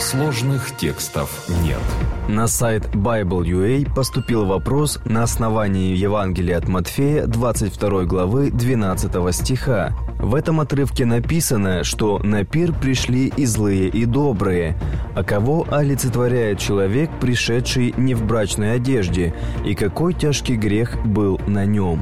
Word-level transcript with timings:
Сложных 0.00 0.78
текстов 0.78 1.46
нет. 1.62 1.78
На 2.26 2.46
сайт 2.46 2.86
Bible.ua 2.94 3.94
поступил 3.94 4.46
вопрос 4.46 4.98
на 5.04 5.24
основании 5.24 5.94
Евангелия 5.94 6.56
от 6.56 6.68
Матфея 6.68 7.26
22 7.26 8.04
главы 8.04 8.50
12 8.50 9.34
стиха. 9.34 9.94
В 10.18 10.34
этом 10.34 10.60
отрывке 10.60 11.04
написано, 11.04 11.84
что 11.84 12.18
на 12.18 12.44
пир 12.44 12.72
пришли 12.72 13.30
и 13.36 13.44
злые, 13.44 13.88
и 13.88 14.06
добрые. 14.06 14.74
А 15.14 15.22
кого 15.22 15.66
олицетворяет 15.70 16.58
человек, 16.58 17.10
пришедший 17.20 17.92
не 17.98 18.14
в 18.14 18.24
брачной 18.24 18.76
одежде, 18.76 19.34
и 19.66 19.74
какой 19.74 20.14
тяжкий 20.14 20.56
грех 20.56 20.96
был 21.04 21.38
на 21.46 21.66
нем? 21.66 22.00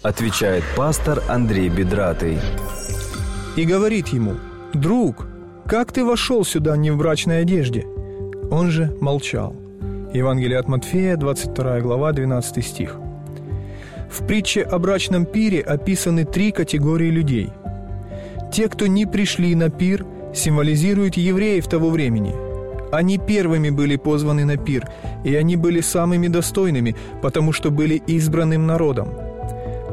Отвечает 0.00 0.62
пастор 0.76 1.24
Андрей 1.28 1.70
Бедратый. 1.70 2.38
И 3.56 3.64
говорит 3.64 4.08
ему, 4.08 4.36
«Друг, 4.72 5.26
как 5.68 5.92
ты 5.92 6.04
вошел 6.04 6.44
сюда 6.44 6.76
не 6.76 6.90
в 6.90 6.96
брачной 6.96 7.42
одежде?» 7.42 7.86
Он 8.50 8.70
же 8.70 8.96
молчал. 9.00 9.54
Евангелие 10.12 10.58
от 10.58 10.68
Матфея, 10.68 11.16
22 11.16 11.80
глава, 11.80 12.12
12 12.12 12.64
стих. 12.64 12.96
В 14.08 14.24
притче 14.26 14.62
о 14.62 14.78
брачном 14.78 15.26
пире 15.26 15.60
описаны 15.60 16.24
три 16.24 16.52
категории 16.52 17.10
людей. 17.10 17.50
Те, 18.52 18.68
кто 18.68 18.86
не 18.86 19.04
пришли 19.04 19.54
на 19.56 19.68
пир, 19.68 20.06
символизируют 20.32 21.16
евреев 21.16 21.66
того 21.66 21.90
времени. 21.90 22.34
Они 22.92 23.18
первыми 23.18 23.70
были 23.70 23.96
позваны 23.96 24.44
на 24.44 24.56
пир, 24.56 24.88
и 25.24 25.34
они 25.34 25.56
были 25.56 25.80
самыми 25.80 26.28
достойными, 26.28 26.94
потому 27.20 27.52
что 27.52 27.72
были 27.72 28.00
избранным 28.06 28.66
народом. 28.66 29.08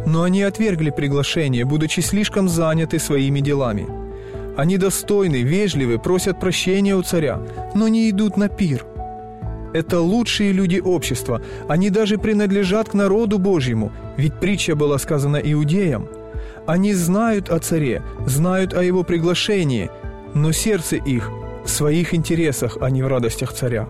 Но 0.05 0.21
они 0.21 0.43
отвергли 0.43 0.91
приглашение, 0.91 1.65
будучи 1.65 2.01
слишком 2.01 2.47
заняты 2.47 2.99
своими 2.99 3.39
делами– 3.39 3.87
они 4.55 4.77
достойны, 4.77 5.41
вежливы, 5.41 5.97
просят 5.97 6.39
прощения 6.39 6.95
у 6.95 7.01
царя, 7.01 7.41
но 7.73 7.87
не 7.87 8.09
идут 8.09 8.37
на 8.37 8.49
пир. 8.49 8.85
Это 9.73 9.99
лучшие 9.99 10.51
люди 10.51 10.79
общества. 10.79 11.41
Они 11.67 11.89
даже 11.89 12.17
принадлежат 12.17 12.89
к 12.89 12.93
народу 12.93 13.39
Божьему, 13.39 13.91
ведь 14.17 14.39
притча 14.39 14.75
была 14.75 14.99
сказана 14.99 15.37
иудеям. 15.37 16.07
Они 16.67 16.93
знают 16.93 17.49
о 17.49 17.59
царе, 17.59 18.03
знают 18.27 18.73
о 18.73 18.83
его 18.83 19.03
приглашении, 19.03 19.89
но 20.35 20.51
сердце 20.51 20.97
их 20.97 21.31
в 21.65 21.69
своих 21.69 22.13
интересах, 22.13 22.77
а 22.81 22.89
не 22.91 23.01
в 23.01 23.07
радостях 23.07 23.53
царя. 23.53 23.89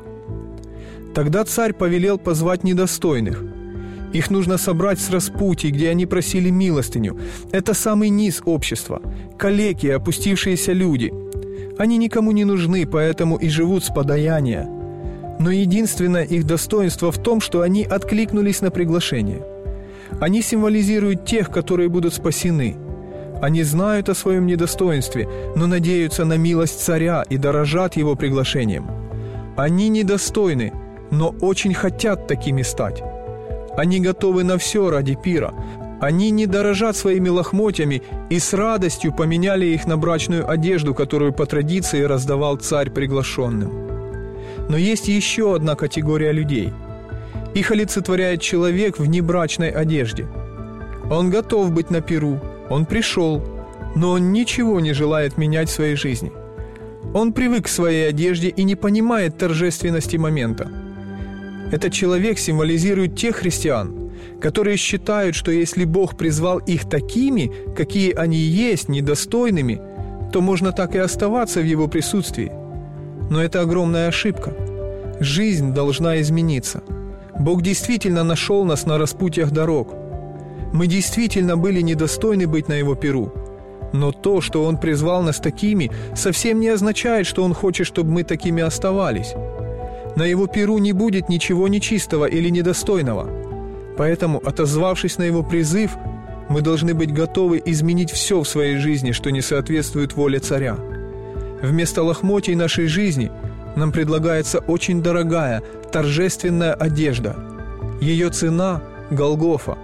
Тогда 1.13 1.43
царь 1.43 1.73
повелел 1.73 2.17
позвать 2.17 2.63
недостойных– 2.63 3.43
их 4.13 4.29
нужно 4.29 4.57
собрать 4.57 4.99
с 4.99 5.09
распутий, 5.09 5.71
где 5.71 5.89
они 5.89 6.05
просили 6.05 6.49
милостыню. 6.49 7.17
Это 7.51 7.73
самый 7.73 8.09
низ 8.09 8.41
общества. 8.45 9.01
Калеки, 9.37 9.87
опустившиеся 9.87 10.71
люди. 10.71 11.11
Они 11.77 11.97
никому 11.97 12.31
не 12.31 12.45
нужны, 12.45 12.85
поэтому 12.85 13.37
и 13.37 13.49
живут 13.49 13.83
с 13.83 13.89
подаяния. 13.89 14.69
Но 15.39 15.49
единственное 15.49 16.23
их 16.23 16.45
достоинство 16.45 17.11
в 17.11 17.21
том, 17.21 17.41
что 17.41 17.61
они 17.61 17.83
откликнулись 17.83 18.61
на 18.61 18.69
приглашение. 18.69 19.43
Они 20.21 20.43
символизируют 20.43 21.25
тех, 21.25 21.49
которые 21.49 21.89
будут 21.89 22.13
спасены. 22.13 22.77
Они 23.41 23.63
знают 23.63 24.09
о 24.09 24.15
своем 24.15 24.45
недостоинстве, 24.45 25.27
но 25.55 25.65
надеются 25.65 26.23
на 26.23 26.37
милость 26.37 26.79
царя 26.79 27.23
и 27.27 27.37
дорожат 27.37 27.97
его 27.97 28.15
приглашением. 28.15 28.85
Они 29.57 29.89
недостойны, 29.89 30.71
но 31.09 31.35
очень 31.41 31.73
хотят 31.73 32.27
такими 32.27 32.61
стать. 32.61 33.03
Они 33.75 33.99
готовы 33.99 34.43
на 34.43 34.57
все 34.57 34.89
ради 34.89 35.15
пира. 35.15 35.53
Они 35.99 36.31
не 36.31 36.45
дорожат 36.45 36.95
своими 36.95 37.29
лохмотьями 37.29 38.03
и 38.29 38.37
с 38.37 38.53
радостью 38.53 39.13
поменяли 39.13 39.65
их 39.65 39.87
на 39.87 39.97
брачную 39.97 40.49
одежду, 40.49 40.93
которую 40.93 41.33
по 41.33 41.45
традиции 41.45 42.03
раздавал 42.03 42.57
царь 42.57 42.91
приглашенным. 42.91 43.71
Но 44.69 44.77
есть 44.77 45.07
еще 45.07 45.55
одна 45.55 45.75
категория 45.75 46.31
людей. 46.31 46.71
Их 47.53 47.71
олицетворяет 47.71 48.41
человек 48.41 48.99
в 48.99 49.05
небрачной 49.05 49.69
одежде. 49.69 50.27
Он 51.09 51.29
готов 51.29 51.71
быть 51.71 51.89
на 51.89 52.01
пиру, 52.01 52.39
он 52.69 52.85
пришел, 52.85 53.41
но 53.95 54.11
он 54.11 54.31
ничего 54.31 54.79
не 54.79 54.93
желает 54.93 55.37
менять 55.37 55.69
в 55.69 55.73
своей 55.73 55.95
жизни. 55.95 56.31
Он 57.13 57.33
привык 57.33 57.65
к 57.65 57.69
своей 57.69 58.09
одежде 58.09 58.49
и 58.49 58.63
не 58.63 58.75
понимает 58.75 59.37
торжественности 59.37 60.17
момента– 60.17 60.69
этот 61.71 61.93
человек 61.93 62.39
символизирует 62.39 63.15
тех 63.15 63.37
христиан, 63.37 64.11
которые 64.39 64.77
считают, 64.77 65.35
что 65.35 65.51
если 65.51 65.85
Бог 65.85 66.17
призвал 66.17 66.59
их 66.59 66.89
такими, 66.89 67.51
какие 67.75 68.13
они 68.13 68.37
есть, 68.37 68.89
недостойными, 68.89 69.81
то 70.31 70.41
можно 70.41 70.71
так 70.71 70.95
и 70.95 70.99
оставаться 70.99 71.61
в 71.61 71.65
Его 71.65 71.87
присутствии. 71.87 72.51
Но 73.29 73.41
это 73.43 73.61
огромная 73.61 74.07
ошибка. 74.07 74.53
Жизнь 75.19 75.73
должна 75.73 76.19
измениться. 76.21 76.83
Бог 77.39 77.61
действительно 77.61 78.23
нашел 78.23 78.65
нас 78.65 78.85
на 78.85 78.97
распутьях 78.97 79.51
дорог. 79.51 79.93
Мы 80.73 80.87
действительно 80.87 81.55
были 81.55 81.81
недостойны 81.81 82.47
быть 82.47 82.67
на 82.67 82.73
Его 82.73 82.95
перу. 82.95 83.31
Но 83.93 84.11
то, 84.11 84.41
что 84.41 84.65
Он 84.65 84.77
призвал 84.77 85.21
нас 85.21 85.37
такими, 85.37 85.91
совсем 86.15 86.59
не 86.59 86.69
означает, 86.69 87.27
что 87.27 87.43
Он 87.43 87.53
хочет, 87.53 87.85
чтобы 87.85 88.11
мы 88.11 88.23
такими 88.23 88.63
оставались. 88.63 89.33
На 90.15 90.23
его 90.23 90.47
перу 90.47 90.77
не 90.77 90.93
будет 90.93 91.29
ничего 91.29 91.67
нечистого 91.67 92.25
или 92.25 92.49
недостойного. 92.49 93.29
Поэтому, 93.97 94.41
отозвавшись 94.43 95.17
на 95.17 95.23
его 95.23 95.43
призыв, 95.43 95.91
мы 96.49 96.61
должны 96.61 96.93
быть 96.93 97.13
готовы 97.13 97.61
изменить 97.65 98.11
все 98.11 98.41
в 98.41 98.47
своей 98.47 98.77
жизни, 98.77 99.11
что 99.11 99.31
не 99.31 99.41
соответствует 99.41 100.15
воле 100.15 100.39
царя. 100.39 100.77
Вместо 101.61 102.03
лохмотий 102.03 102.55
нашей 102.55 102.87
жизни 102.87 103.31
нам 103.75 103.91
предлагается 103.91 104.59
очень 104.59 105.01
дорогая, 105.01 105.63
торжественная 105.91 106.73
одежда. 106.73 107.35
Ее 108.01 108.29
цена– 108.29 108.81
Голгофа. 109.09 109.77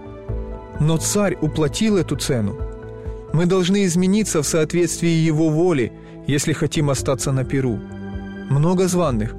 Но 0.79 0.97
царь 0.97 1.38
уплатил 1.41 1.97
эту 1.97 2.16
цену. 2.16 2.57
Мы 3.34 3.46
должны 3.46 3.85
измениться 3.85 4.41
в 4.41 4.47
соответствии 4.47 5.09
его 5.09 5.50
воли, 5.50 5.91
если 6.28 6.53
хотим 6.53 6.90
остаться 6.90 7.31
на 7.31 7.46
перу. 7.46 7.79
Много 8.50 8.88
званных 8.88 9.35